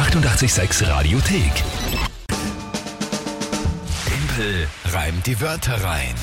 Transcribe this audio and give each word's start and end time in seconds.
886 0.00 0.88
Radiothek. 0.88 1.52
Tempel 4.06 4.66
reimt 4.86 5.26
die 5.26 5.38
Wörter 5.42 5.74
rein. 5.84 6.14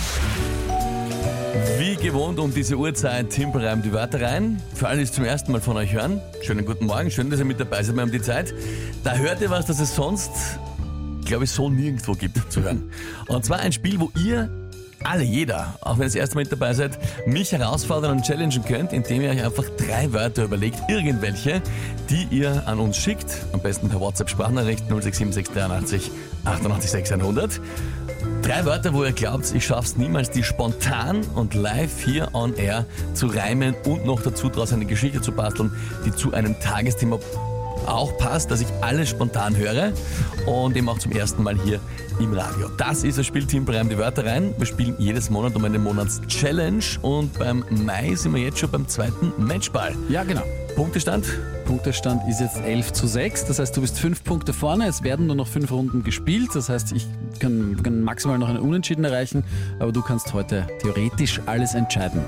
Wie 1.77 1.95
gewohnt 1.95 2.39
um 2.39 2.51
diese 2.51 2.75
Uhrzeit, 2.75 3.29
Timpel 3.29 3.63
reimt 3.63 3.85
die 3.85 3.93
Wörter 3.93 4.19
rein. 4.19 4.59
Für 4.73 4.87
alle, 4.87 4.97
die 4.97 5.03
es 5.03 5.11
zum 5.11 5.25
ersten 5.25 5.51
Mal 5.51 5.61
von 5.61 5.77
euch 5.77 5.93
hören, 5.93 6.19
schönen 6.41 6.65
guten 6.65 6.87
Morgen, 6.87 7.11
schön, 7.11 7.29
dass 7.29 7.37
ihr 7.37 7.45
mit 7.45 7.59
dabei 7.59 7.83
seid 7.83 7.95
bei 7.95 8.01
um 8.01 8.11
die 8.11 8.19
Zeit. 8.19 8.51
Da 9.03 9.13
hört 9.13 9.41
ihr 9.41 9.51
was, 9.51 9.67
das 9.67 9.79
es 9.79 9.95
sonst, 9.95 10.31
glaube 11.25 11.43
ich, 11.43 11.51
so 11.51 11.69
nirgendwo 11.69 12.13
gibt 12.13 12.51
zu 12.51 12.63
hören. 12.63 12.91
Und 13.27 13.45
zwar 13.45 13.59
ein 13.59 13.73
Spiel, 13.73 13.99
wo 13.99 14.11
ihr 14.17 14.49
alle, 15.07 15.23
jeder, 15.23 15.75
auch 15.81 15.93
wenn 15.93 16.03
ihr 16.03 16.07
das 16.07 16.15
erste 16.15 16.35
Mal 16.35 16.41
mit 16.41 16.51
dabei 16.51 16.73
seid, 16.73 16.97
mich 17.25 17.51
herausfordern 17.51 18.11
und 18.11 18.23
challengen 18.25 18.63
könnt, 18.63 18.91
indem 18.91 19.21
ihr 19.21 19.29
euch 19.29 19.43
einfach 19.43 19.65
drei 19.77 20.11
Wörter 20.11 20.43
überlegt, 20.43 20.77
irgendwelche, 20.89 21.61
die 22.09 22.27
ihr 22.29 22.63
an 22.67 22.79
uns 22.79 22.97
schickt, 22.97 23.45
am 23.53 23.61
besten 23.61 23.89
per 23.89 23.99
WhatsApp-Sprachnachricht 23.99 24.87
0676 24.89 26.11
88 26.45 26.91
600. 26.91 27.61
Drei 28.41 28.65
Wörter, 28.65 28.93
wo 28.93 29.03
ihr 29.03 29.11
glaubt, 29.11 29.53
ich 29.53 29.65
schaff's 29.65 29.97
niemals, 29.97 30.29
die 30.29 30.43
spontan 30.43 31.21
und 31.35 31.53
live 31.53 32.03
hier 32.03 32.29
on 32.33 32.53
air 32.55 32.85
zu 33.13 33.27
reimen 33.27 33.75
und 33.85 34.05
noch 34.05 34.21
dazu 34.21 34.49
daraus 34.49 34.73
eine 34.73 34.85
Geschichte 34.85 35.21
zu 35.21 35.31
basteln, 35.31 35.71
die 36.05 36.11
zu 36.11 36.33
einem 36.33 36.59
Tagesthema 36.59 37.19
auch 37.85 38.17
passt, 38.17 38.51
dass 38.51 38.61
ich 38.61 38.67
alles 38.81 39.09
spontan 39.09 39.55
höre 39.55 39.93
und 40.45 40.75
eben 40.75 40.89
auch 40.89 40.99
zum 40.99 41.11
ersten 41.11 41.43
Mal 41.43 41.57
hier 41.63 41.79
im 42.19 42.33
Radio. 42.33 42.69
Das 42.77 43.03
ist 43.03 43.17
das 43.17 43.25
Spielteam 43.25 43.65
Breim 43.65 43.89
die 43.89 43.97
Wörter 43.97 44.25
rein. 44.25 44.53
Wir 44.57 44.65
spielen 44.65 44.95
jedes 44.97 45.29
Monat 45.29 45.55
um 45.55 45.63
eine 45.65 45.79
Monats-Challenge 45.79 46.83
und 47.01 47.37
beim 47.37 47.63
Mai 47.69 48.15
sind 48.15 48.33
wir 48.33 48.41
jetzt 48.41 48.59
schon 48.59 48.71
beim 48.71 48.87
zweiten 48.87 49.31
Matchball. 49.37 49.95
Ja, 50.09 50.23
genau. 50.23 50.43
Punktestand? 50.75 51.25
Punktestand 51.65 52.21
ist 52.29 52.39
jetzt 52.39 52.57
11 52.57 52.93
zu 52.93 53.07
6. 53.07 53.45
Das 53.45 53.59
heißt, 53.59 53.75
du 53.75 53.81
bist 53.81 53.99
fünf 53.99 54.23
Punkte 54.23 54.53
vorne. 54.53 54.87
Es 54.87 55.03
werden 55.03 55.27
nur 55.27 55.35
noch 55.35 55.47
fünf 55.47 55.71
Runden 55.71 56.03
gespielt. 56.03 56.49
Das 56.53 56.69
heißt, 56.69 56.91
ich 56.93 57.07
kann, 57.39 57.81
kann 57.83 58.01
maximal 58.01 58.37
noch 58.37 58.49
einen 58.49 58.59
Unentschieden 58.59 59.03
erreichen. 59.03 59.43
Aber 59.79 59.91
du 59.91 60.01
kannst 60.01 60.33
heute 60.33 60.67
theoretisch 60.79 61.41
alles 61.45 61.73
entscheiden. 61.73 62.21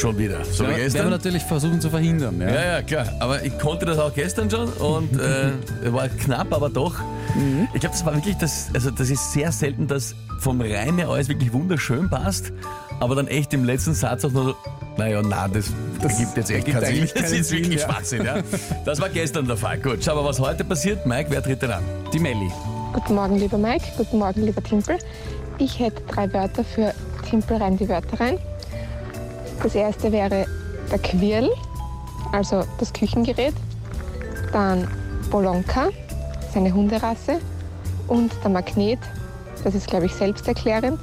Schon 0.00 0.16
wieder. 0.18 0.44
So 0.44 0.64
wie 0.64 0.70
Ja, 0.70 0.76
werden 0.76 0.76
wir 0.78 0.84
gestern? 0.84 1.10
natürlich 1.10 1.42
versuchen 1.42 1.80
zu 1.80 1.90
verhindern. 1.90 2.40
Ja? 2.40 2.48
Ja, 2.50 2.64
ja, 2.64 2.82
klar. 2.82 3.06
Aber 3.20 3.42
ich 3.44 3.58
konnte 3.58 3.84
das 3.86 3.98
auch 3.98 4.14
gestern 4.14 4.50
schon 4.50 4.68
und 4.68 5.12
äh, 5.20 5.92
war 5.92 6.08
knapp, 6.08 6.52
aber 6.54 6.70
doch. 6.70 6.94
Ich 7.74 7.80
glaube, 7.80 7.94
das 7.94 8.04
war 8.04 8.14
wirklich 8.14 8.36
das, 8.38 8.68
also 8.74 8.90
das 8.90 9.08
ist 9.10 9.32
sehr 9.32 9.52
selten, 9.52 9.86
dass 9.86 10.14
vom 10.40 10.60
Reim 10.60 10.98
her 10.98 11.08
alles 11.08 11.28
wirklich 11.28 11.52
wunderschön 11.52 12.08
passt, 12.10 12.50
aber 12.98 13.14
dann 13.14 13.28
echt 13.28 13.52
im 13.54 13.64
letzten 13.64 13.94
Satz 13.94 14.24
auch 14.24 14.32
nur 14.32 14.44
so, 14.44 14.54
naja, 14.96 15.22
na, 15.22 15.46
das, 15.46 15.66
das 16.02 16.18
gibt 16.18 16.36
jetzt 16.36 16.50
echt 16.50 16.66
keinen 16.66 16.84
Sinn. 16.84 17.08
Das 17.14 17.30
ist 17.30 17.50
wirklich 17.52 17.68
Sinn, 17.68 17.78
ja. 17.78 17.84
Schwachsinn, 17.84 18.24
ja. 18.24 18.36
Das 18.84 19.00
war 19.00 19.08
gestern 19.10 19.46
der 19.46 19.56
Fall. 19.56 19.78
Gut, 19.78 20.02
schauen 20.02 20.16
wir, 20.18 20.24
was 20.24 20.40
heute 20.40 20.64
passiert. 20.64 21.06
Mike, 21.06 21.30
wer 21.30 21.42
tritt 21.42 21.62
denn 21.62 21.70
an? 21.72 21.82
Die 22.12 22.18
Melli. 22.18 22.50
Guten 22.94 23.14
Morgen, 23.14 23.36
lieber 23.38 23.58
Mike. 23.58 23.84
Guten 23.96 24.18
Morgen, 24.18 24.42
lieber 24.44 24.62
Timpel. 24.62 24.96
Ich 25.58 25.78
hätte 25.78 26.02
drei 26.08 26.32
Wörter 26.32 26.64
für 26.64 26.92
Timpel 27.28 27.58
rein 27.58 27.76
die 27.76 27.88
Wörter 27.88 28.18
rein. 28.18 28.38
Das 29.62 29.74
erste 29.74 30.10
wäre 30.12 30.46
der 30.90 30.98
Quirl, 30.98 31.50
also 32.32 32.64
das 32.78 32.92
Küchengerät. 32.92 33.54
Dann 34.52 34.88
Bolonka, 35.30 35.90
seine 36.52 36.72
Hunderasse. 36.72 37.38
Und 38.08 38.32
der 38.42 38.50
Magnet, 38.50 38.98
das 39.62 39.74
ist, 39.74 39.86
glaube 39.86 40.06
ich, 40.06 40.12
selbsterklärend. 40.14 40.98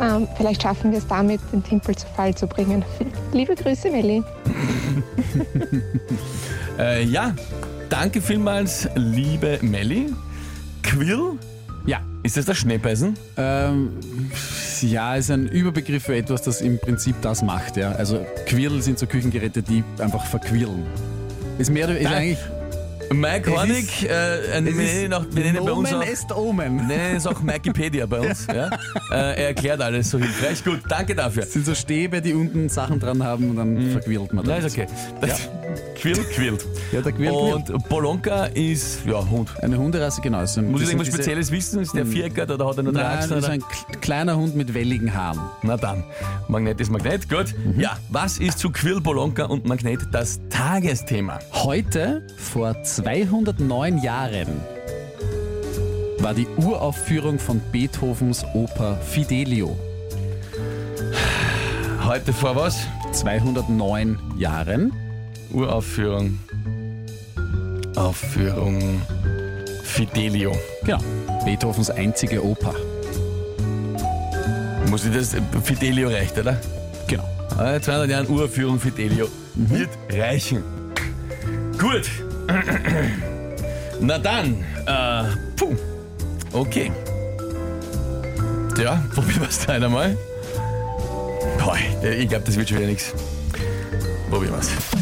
Ähm, 0.00 0.26
vielleicht 0.36 0.62
schaffen 0.62 0.90
wir 0.90 0.98
es 0.98 1.06
damit, 1.06 1.40
den 1.52 1.62
Timpel 1.62 1.94
zu 1.94 2.06
Fall 2.16 2.34
zu 2.34 2.48
bringen. 2.48 2.84
Liebe 3.32 3.54
Grüße, 3.54 3.90
Melli. 3.90 4.22
Äh, 6.78 7.04
ja, 7.04 7.34
danke 7.90 8.22
vielmals, 8.22 8.88
liebe 8.94 9.58
Melli. 9.60 10.10
Quill, 10.82 11.38
Ja. 11.84 12.00
ist 12.22 12.36
das 12.38 12.46
das 12.46 12.56
Schneepeisen? 12.56 13.14
Ähm, 13.36 13.90
ja, 14.90 15.14
ist 15.16 15.30
ein 15.30 15.48
Überbegriff 15.48 16.04
für 16.04 16.16
etwas, 16.16 16.42
das 16.42 16.60
im 16.60 16.78
Prinzip 16.78 17.16
das 17.22 17.42
macht. 17.42 17.76
Ja. 17.76 17.92
Also 17.92 18.24
Quirl 18.46 18.82
sind 18.82 18.98
so 18.98 19.06
Küchengeräte, 19.06 19.62
die 19.62 19.84
einfach 19.98 20.24
verquirlen. 20.26 20.86
Ist 21.58 21.70
mehr 21.70 21.88
ist 21.88 22.04
Nein. 22.04 22.14
eigentlich. 22.14 22.38
Mike 23.12 23.50
Es 23.50 23.56
Hornig, 23.56 24.04
äh, 24.04 24.08
wir 24.08 24.56
es 24.56 24.74
nennen 24.74 25.04
ihn 25.04 25.12
auch, 25.12 25.24
wir 25.30 25.44
nennen 25.44 25.64
bei 25.64 25.72
uns 25.72 25.92
auch, 25.92 26.02
est 26.02 26.32
Omen. 26.32 26.86
Nennen 26.86 27.16
es 27.16 27.26
auch 27.26 27.42
Wikipedia 27.42 28.06
bei 28.06 28.20
uns. 28.20 28.46
Ja. 28.46 28.70
Äh, 29.10 29.14
er 29.14 29.48
erklärt 29.48 29.82
alles 29.82 30.10
so 30.10 30.18
hilfreich. 30.18 30.64
Gut, 30.64 30.80
danke 30.88 31.14
dafür. 31.14 31.42
Das 31.42 31.52
sind 31.52 31.66
so 31.66 31.74
Stäbe, 31.74 32.22
die 32.22 32.32
unten 32.32 32.70
Sachen 32.70 32.98
dran 32.98 33.22
haben 33.22 33.50
und 33.50 33.56
dann 33.56 33.90
verquirlt 33.90 34.32
man 34.32 34.42
das. 34.44 34.64
ist 34.64 34.72
okay. 34.72 34.86
Das 35.20 35.50
Quirlt, 35.96 36.30
quirlt. 36.30 36.66
Ja, 36.92 37.00
der 37.00 37.12
quirlt. 37.12 37.70
Und 37.70 37.88
Bolonka 37.88 38.46
ist, 38.46 39.04
ja, 39.06 39.24
Hund. 39.30 39.50
Eine 39.62 39.78
Hunderasse, 39.78 40.20
genau. 40.20 40.44
So, 40.46 40.60
Muss 40.62 40.82
ich 40.82 40.88
irgendwas 40.88 41.08
Spezielles 41.08 41.50
wissen? 41.52 41.80
Ist 41.80 41.94
der 41.94 42.04
Viereckert 42.06 42.50
oder 42.50 42.66
hat 42.66 42.76
er 42.78 42.82
nur 42.82 42.92
drei 42.92 43.02
Nein, 43.02 43.18
Achsen? 43.18 43.30
das 43.30 43.44
ist 43.44 43.50
ein 43.50 43.60
k- 43.60 43.98
kleiner 44.00 44.36
Hund 44.36 44.56
mit 44.56 44.74
welligen 44.74 45.14
Haaren. 45.14 45.40
Na 45.62 45.76
dann, 45.76 46.02
Magnet 46.48 46.80
ist 46.80 46.90
Magnet, 46.90 47.28
gut. 47.28 47.54
Mhm. 47.64 47.80
Ja, 47.80 47.96
was 48.10 48.38
ist 48.38 48.58
zu 48.58 48.70
Quill, 48.70 49.00
Bolonka 49.00 49.44
und 49.44 49.64
Magnet 49.66 50.00
das 50.12 50.40
Tagesthema? 50.50 51.38
Heute, 51.52 52.22
vor 52.36 52.82
209 52.82 53.98
Jahren, 53.98 54.48
war 56.18 56.34
die 56.34 56.46
Uraufführung 56.56 57.38
von 57.38 57.60
Beethovens 57.72 58.44
Oper 58.54 58.96
Fidelio. 58.96 59.76
Heute 62.04 62.32
vor 62.32 62.56
was? 62.56 62.78
209 63.12 64.18
Jahren. 64.36 64.92
Uraufführung. 65.52 66.38
Aufführung 67.96 69.02
Fidelio. 69.84 70.56
Genau. 70.84 70.98
Beethovens 71.44 71.90
einzige 71.90 72.44
Oper. 72.44 72.74
Muss 74.88 75.04
ich 75.04 75.12
das? 75.14 75.36
Fidelio 75.62 76.08
reicht, 76.08 76.38
oder? 76.38 76.58
Genau. 77.06 77.24
Äh, 77.58 77.80
200 77.80 78.08
Jahren 78.10 78.28
Uraufführung 78.28 78.80
Fidelio 78.80 79.28
wird 79.54 79.90
reichen. 80.10 80.62
Gut. 81.78 82.08
Na 84.00 84.18
dann, 84.18 84.64
äh, 84.86 85.24
puh. 85.56 85.74
Okay. 86.52 86.90
Ja, 88.78 89.02
probieren 89.14 89.42
wir 89.42 89.48
es 89.48 89.66
da 89.66 89.74
einmal. 89.74 90.16
Boah, 91.58 91.76
ich 92.02 92.28
glaube, 92.28 92.44
das 92.44 92.56
wird 92.56 92.68
schon 92.68 92.78
wieder 92.78 92.88
nichts. 92.88 93.12
Probieren 94.30 94.54
wir 94.54 94.58
es. 94.60 95.01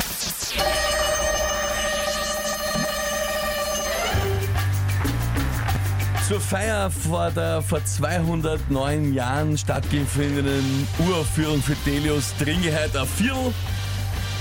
Zur 6.31 6.41
Feier 6.41 6.93
vor 6.93 7.33
der 7.33 7.61
vor 7.61 7.85
209 7.85 9.15
Jahren 9.15 9.59
stattgefundenen 9.59 10.87
Uraufführung 11.01 11.61
für 11.61 11.75
Delius 11.85 12.37
trinke 12.39 12.73
heute 12.73 13.01
ein 13.01 13.09
Viertel 13.09 13.53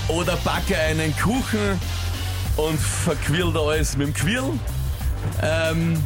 oder 0.06 0.36
backe 0.44 0.78
einen 0.78 1.12
Kuchen 1.16 1.80
und 2.56 2.78
verquirl 2.78 3.52
da 3.52 3.58
alles 3.58 3.96
mit 3.96 4.06
dem 4.06 4.14
Quirl. 4.14 4.52
Ähm, 5.42 6.00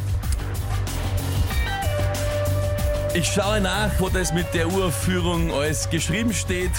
ich 3.13 3.27
schaue 3.27 3.61
nach, 3.61 3.91
wo 3.99 4.09
das 4.09 4.33
mit 4.33 4.51
der 4.55 4.67
Uraufführung 4.67 5.53
alles 5.53 5.87
geschrieben 5.91 6.33
steht. 6.33 6.73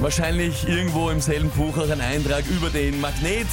Wahrscheinlich 0.00 0.68
irgendwo 0.68 1.08
im 1.08 1.22
selben 1.22 1.48
Buch 1.48 1.78
auch 1.78 1.88
ein 1.88 2.02
Eintrag 2.02 2.44
über 2.48 2.68
den 2.68 3.00
Magnet. 3.00 3.48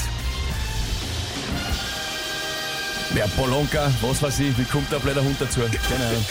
Ja, 3.17 3.25
Polonka, 3.35 3.91
was 4.01 4.21
weiß 4.21 4.41
ich, 4.41 4.55
wie 4.59 4.63
kommt 4.63 4.91
der 4.91 4.99
blöder 4.99 5.23
Hund 5.23 5.37
dazu? 5.39 5.61
Keine 5.61 6.05
Ahnung. 6.05 6.25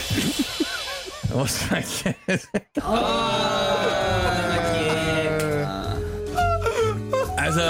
Was 1.30 1.58
ich? 1.80 2.04
Also. 7.36 7.60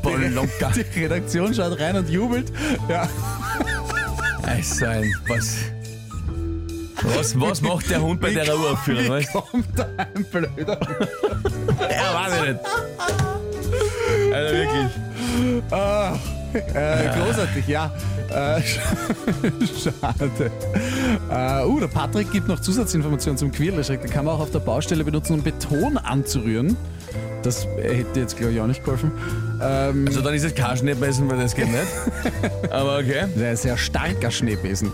Polonka. 0.00 0.70
Die 0.74 1.00
Redaktion 1.02 1.52
schaut 1.52 1.78
rein 1.78 1.96
und 1.96 2.08
jubelt. 2.08 2.50
Ja. 2.88 3.06
Also 4.46 4.86
ein, 4.86 5.14
was. 5.28 5.56
Was, 7.02 7.38
was 7.38 7.60
macht 7.60 7.90
der 7.90 8.00
Hund 8.00 8.18
bei 8.18 8.30
der 8.30 8.48
Uraufführung? 8.56 9.04
Wie 9.04 9.10
Weißt? 9.10 9.32
kommt 9.32 9.66
da 9.76 9.86
ein 9.98 10.24
blöder 10.24 10.80
Ja, 11.90 12.14
weiß 12.14 12.32
ich 12.34 12.48
nicht. 12.48 12.60
Äh, 16.52 17.18
großartig, 17.18 17.66
ja. 17.66 17.92
Äh, 18.28 18.62
schade. 19.82 20.50
Äh, 21.30 21.66
uh, 21.66 21.80
der 21.80 21.86
Patrick 21.88 22.30
gibt 22.32 22.48
noch 22.48 22.60
Zusatzinformationen 22.60 23.38
zum 23.38 23.52
Quirl. 23.52 23.78
Er 23.78 23.96
den 23.96 24.10
kann 24.10 24.24
man 24.24 24.34
auch 24.34 24.40
auf 24.40 24.50
der 24.50 24.60
Baustelle 24.60 25.04
benutzen, 25.04 25.34
um 25.34 25.42
Beton 25.42 25.98
anzurühren. 25.98 26.76
Das 27.42 27.66
hätte 27.76 28.20
jetzt, 28.20 28.36
glaube 28.36 28.52
ich, 28.52 28.60
auch 28.60 28.66
nicht 28.66 28.84
geholfen. 28.84 29.10
Ähm, 29.60 30.06
Also 30.06 30.20
dann 30.20 30.34
ist 30.34 30.44
es 30.44 30.54
kein 30.54 30.76
Schneebesen, 30.76 31.28
weil 31.28 31.38
das 31.38 31.54
geht 31.54 31.68
nicht. 31.68 31.82
Aber 32.70 32.98
okay. 32.98 33.22
das 33.22 33.36
ist 33.36 33.42
ein 33.42 33.56
sehr 33.56 33.76
starker 33.76 34.30
Schneebesen. 34.30 34.92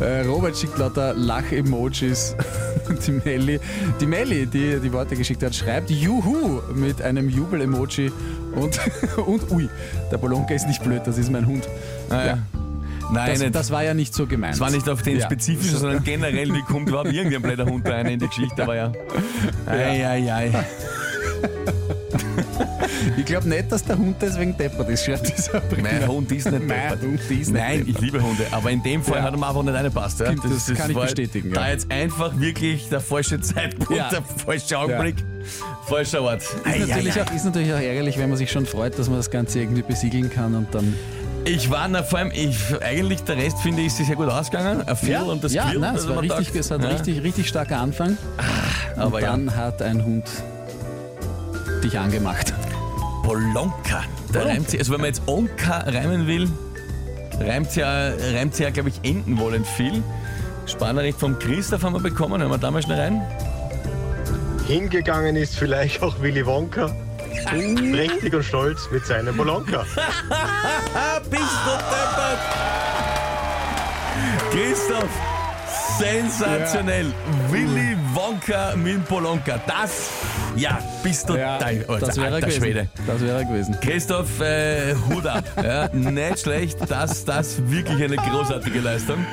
Äh, 0.00 0.20
Robert 0.26 0.56
schickt 0.56 0.78
lauter 0.78 1.14
Lach-Emojis. 1.14 2.36
die 3.06 3.12
Melli, 3.12 3.60
die, 4.00 4.06
Melli, 4.06 4.46
die 4.46 4.78
die 4.80 4.92
Worte 4.92 5.16
geschickt 5.16 5.42
hat, 5.42 5.54
schreibt 5.54 5.90
Juhu 5.90 6.60
mit 6.74 7.02
einem 7.02 7.28
Jubel-Emoji 7.28 8.12
und, 8.54 8.78
und 9.26 9.50
ui, 9.50 9.68
der 10.10 10.18
Bolonka 10.18 10.54
ist 10.54 10.66
nicht 10.66 10.82
blöd, 10.82 11.02
das 11.04 11.18
ist 11.18 11.30
mein 11.30 11.46
Hund. 11.46 11.68
Ah, 12.10 12.24
ja. 12.24 12.38
Nein, 13.12 13.38
Das, 13.38 13.52
das 13.52 13.70
war 13.70 13.84
ja 13.84 13.94
nicht 13.94 14.12
so 14.14 14.26
gemeint. 14.26 14.54
Es 14.54 14.60
war 14.60 14.70
nicht 14.70 14.88
auf 14.88 15.02
den 15.02 15.18
Ja. 15.18 15.26
spezifischen, 15.26 15.78
sondern 15.78 16.02
generell, 16.04 16.52
wie 16.52 16.62
kommt 16.62 16.88
überhaupt 16.88 17.12
irgendein 17.12 17.42
blöder 17.42 17.64
Hund 17.66 17.86
rein 17.88 18.06
in 18.06 18.18
die 18.18 18.26
Geschichte, 18.26 18.62
aber 18.64 18.74
ja. 18.76 18.92
Ei, 19.66 20.04
ei, 20.06 20.32
ei. 20.32 20.50
Ich 23.16 23.24
glaube 23.24 23.48
nicht, 23.48 23.70
dass 23.70 23.82
der 23.84 23.96
Hund 23.98 24.16
deswegen 24.20 24.56
deppert 24.56 24.88
ist, 24.88 25.04
schreibt 25.04 25.28
dieser. 25.36 25.62
Mein 25.80 26.06
Hund 26.06 26.30
ist 26.32 26.50
nicht 26.50 26.62
deppert. 26.62 27.02
Hund 27.02 27.20
ist 27.30 27.50
Nein, 27.50 27.80
ich 27.80 27.86
deppert. 27.86 28.02
liebe 28.02 28.22
Hunde, 28.22 28.46
aber 28.50 28.70
in 28.70 28.82
dem 28.82 29.02
Fall 29.02 29.18
Ja. 29.18 29.22
hat 29.24 29.32
er 29.34 29.38
mir 29.38 29.46
einfach 29.48 29.62
nicht 29.62 29.74
reingepasst. 29.74 30.20
Ja. 30.20 30.26
Stimmt, 30.26 30.44
das 30.44 30.74
kann 30.74 30.90
ich 30.90 30.96
bestätigen, 30.96 31.52
Da 31.52 31.66
ja. 31.66 31.72
jetzt 31.72 31.90
einfach 31.90 32.38
wirklich 32.38 32.88
der 32.88 33.00
falsche 33.00 33.40
Zeitpunkt, 33.40 33.90
Ja. 33.92 34.08
der 34.10 34.22
falsche 34.22 34.78
Augenblick, 34.78 35.16
falscher 35.86 36.22
Ort. 36.22 36.42
Ei, 36.64 36.78
Ist 36.78 36.88
natürlich, 36.88 37.16
ei, 37.16 37.20
ei. 37.20 37.24
Auch, 37.26 37.32
ist 37.34 37.44
natürlich 37.44 37.72
auch 37.72 37.80
ärgerlich, 37.80 38.18
wenn 38.18 38.28
man 38.28 38.38
sich 38.38 38.50
schon 38.50 38.66
freut, 38.66 38.98
dass 38.98 39.08
man 39.08 39.18
das 39.18 39.30
Ganze 39.30 39.60
irgendwie 39.60 39.82
besiegeln 39.82 40.30
kann 40.30 40.54
und 40.54 40.74
dann. 40.74 40.94
Ich 41.44 41.70
war, 41.70 41.86
na, 41.88 42.02
vor 42.02 42.18
allem, 42.18 42.32
ich, 42.34 42.58
eigentlich 42.82 43.22
der 43.22 43.36
Rest 43.36 43.60
finde 43.60 43.80
ich, 43.82 43.86
ist 43.88 43.98
sehr 43.98 44.16
gut 44.16 44.28
ausgegangen. 44.28 44.82
Ein 44.86 44.96
Vier 44.96 45.24
und 45.24 45.44
das 45.44 45.52
ja, 45.52 45.68
Quill. 45.70 45.78
nein, 45.78 45.94
es 45.94 46.02
also 46.02 46.16
war 46.16 46.22
richtig, 46.22 46.54
es 46.56 46.70
hat 46.70 46.82
ja. 46.82 46.88
richtig, 46.88 47.22
richtig 47.22 47.48
starker 47.48 47.78
Anfang. 47.78 48.16
Aber 48.96 49.16
und 49.16 49.22
ja. 49.22 49.30
dann 49.30 49.54
hat 49.54 49.80
ein 49.80 50.04
Hund 50.04 50.24
dich 51.82 51.98
angemacht. 51.98 52.52
Polonka. 53.22 54.04
Da 54.28 54.40
Polonka. 54.40 54.48
reimt 54.48 54.70
sie, 54.70 54.78
also 54.78 54.92
wenn 54.92 55.00
man 55.00 55.08
jetzt 55.08 55.22
Onka 55.26 55.78
reimen 55.78 56.26
will, 56.26 56.48
reimt 57.40 57.70
sie 57.70 57.80
ja, 57.80 58.10
reimt 58.34 58.54
sie 58.54 58.62
ja 58.62 58.70
glaube 58.70 58.88
ich, 58.88 59.00
enden 59.02 59.38
wollend 59.38 59.66
viel. 59.66 60.02
Spannerrecht 60.66 61.18
vom 61.18 61.38
Christoph 61.38 61.82
haben 61.82 61.94
wir 61.94 62.00
bekommen, 62.00 62.40
hören 62.40 62.50
wir 62.50 62.58
da 62.58 62.70
mal 62.70 62.82
schnell 62.82 63.00
rein. 63.00 63.22
Hingegangen 64.66 65.36
ist 65.36 65.56
vielleicht 65.56 66.02
auch 66.02 66.20
Willy 66.20 66.44
Wonka. 66.44 66.94
Prächtig 67.46 68.34
und 68.34 68.42
stolz 68.44 68.88
mit 68.90 69.06
seinem 69.06 69.36
Bolonka. 69.36 69.84
Ah, 70.94 71.20
bist 71.30 71.42
du 71.64 71.70
deppert! 71.70 72.40
Christoph, 74.50 75.10
sensationell. 75.98 77.12
Willy 77.50 77.96
Wonka 78.12 78.74
mit 78.76 79.04
Polonka. 79.06 79.60
Das, 79.66 80.10
ja, 80.56 80.78
bist 81.02 81.28
du 81.28 81.34
dein 81.34 81.88
alter, 81.88 82.06
das 82.06 82.16
wäre 82.16 82.26
er 82.28 82.34
alter 82.34 82.46
gewesen. 82.46 82.62
Schwede. 82.62 82.88
Das 83.06 83.20
wäre 83.20 83.38
er 83.38 83.44
gewesen. 83.44 83.76
Christoph, 83.80 84.40
äh, 84.40 84.94
Hut 85.08 85.26
ab. 85.26 85.44
Ja, 85.62 85.88
nicht 85.88 86.40
schlecht. 86.40 86.78
Das, 86.88 87.24
das 87.24 87.56
wirklich 87.70 88.02
eine 88.02 88.16
großartige 88.16 88.80
Leistung. 88.80 89.24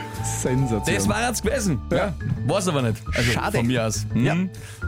Sensation. 0.42 0.96
Das 0.96 1.08
war 1.08 1.28
jetzt 1.28 1.44
gewesen. 1.44 1.82
Ja. 1.92 2.14
War's 2.48 2.68
aber 2.68 2.82
nicht. 2.82 2.98
Also 3.14 3.32
Schade. 3.32 3.58
von 3.58 3.68
mir 3.68 3.86
aus. 3.86 4.06
Hm? 4.14 4.26
Ja. 4.26 4.36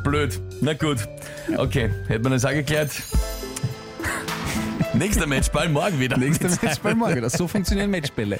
Blöd. 0.03 0.41
Na 0.61 0.73
gut. 0.73 0.97
Okay, 1.57 1.89
hätte 2.07 2.23
man 2.23 2.31
das 2.31 2.45
auch 2.45 2.51
geklärt. 2.51 2.91
Nächster 4.97 5.27
Matchball 5.27 5.69
morgen 5.69 5.99
wieder. 5.99 6.17
Nächster 6.17 6.49
Matchball 6.61 6.95
morgen. 6.95 7.17
wieder. 7.17 7.29
So 7.29 7.47
funktionieren 7.47 7.91
Matchbälle. 7.91 8.39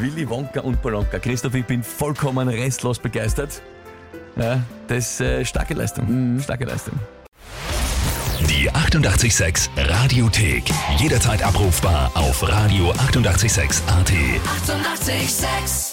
Willy 0.00 0.28
Wonka 0.28 0.60
und 0.60 0.82
Polonka. 0.82 1.18
Christoph, 1.18 1.54
ich 1.54 1.64
bin 1.64 1.82
vollkommen 1.82 2.48
restlos 2.48 2.98
begeistert. 2.98 3.62
Ja, 4.36 4.62
das 4.88 5.12
ist 5.12 5.20
äh, 5.20 5.44
starke 5.44 5.74
Leistung. 5.74 6.40
Starke 6.42 6.64
Leistung. 6.64 6.94
Die 8.48 8.70
886 8.70 9.70
Radiothek. 9.76 10.64
Jederzeit 10.98 11.42
abrufbar 11.42 12.10
auf 12.14 12.42
radio886.at. 12.42 13.08
886! 13.08 13.82
886 13.86 15.91